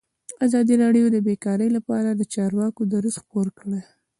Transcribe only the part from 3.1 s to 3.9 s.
خپور کړی.